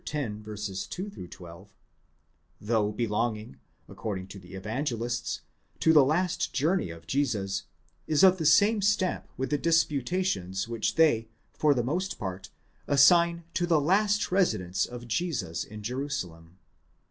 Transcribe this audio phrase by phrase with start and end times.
[0.03, 1.73] 2 12),
[2.59, 5.41] though belonging, according to the Evangelists,
[5.79, 7.65] to the last journey of Jesus,
[8.07, 12.49] is of the same stamp with the disputations which they, for the most part,
[12.87, 16.57] assign to the last residence of Jesus in Jerusalem.